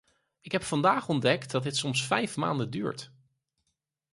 [0.39, 3.11] Ik heb vandaag ontdekt dat dit soms vijf maanden duurt.